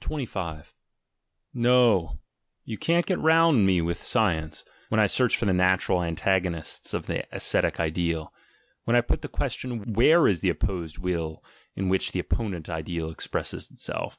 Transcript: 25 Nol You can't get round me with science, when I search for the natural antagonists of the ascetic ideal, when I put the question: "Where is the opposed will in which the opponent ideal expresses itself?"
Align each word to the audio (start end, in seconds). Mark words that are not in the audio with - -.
25 0.00 0.74
Nol 1.54 2.18
You 2.64 2.76
can't 2.76 3.06
get 3.06 3.20
round 3.20 3.64
me 3.64 3.80
with 3.80 4.02
science, 4.02 4.64
when 4.88 4.98
I 4.98 5.06
search 5.06 5.36
for 5.36 5.44
the 5.44 5.52
natural 5.52 6.02
antagonists 6.02 6.92
of 6.92 7.06
the 7.06 7.24
ascetic 7.32 7.78
ideal, 7.78 8.34
when 8.86 8.96
I 8.96 9.02
put 9.02 9.22
the 9.22 9.28
question: 9.28 9.92
"Where 9.92 10.26
is 10.26 10.40
the 10.40 10.50
opposed 10.50 10.98
will 10.98 11.44
in 11.76 11.88
which 11.88 12.10
the 12.10 12.18
opponent 12.18 12.68
ideal 12.68 13.08
expresses 13.08 13.70
itself?" 13.70 14.18